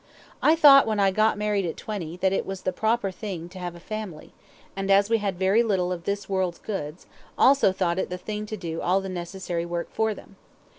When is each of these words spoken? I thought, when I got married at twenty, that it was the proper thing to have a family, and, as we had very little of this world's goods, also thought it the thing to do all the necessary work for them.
I 0.41 0.55
thought, 0.55 0.87
when 0.87 0.99
I 0.99 1.11
got 1.11 1.37
married 1.37 1.63
at 1.63 1.77
twenty, 1.77 2.17
that 2.17 2.33
it 2.33 2.43
was 2.43 2.61
the 2.61 2.73
proper 2.73 3.11
thing 3.11 3.47
to 3.49 3.59
have 3.59 3.75
a 3.75 3.79
family, 3.79 4.33
and, 4.75 4.89
as 4.89 5.11
we 5.11 5.19
had 5.19 5.37
very 5.37 5.61
little 5.61 5.91
of 5.91 6.05
this 6.05 6.27
world's 6.27 6.57
goods, 6.57 7.05
also 7.37 7.71
thought 7.71 7.99
it 7.99 8.09
the 8.09 8.17
thing 8.17 8.47
to 8.47 8.57
do 8.57 8.81
all 8.81 8.99
the 8.99 9.09
necessary 9.09 9.63
work 9.63 9.89
for 9.93 10.15
them. 10.15 10.37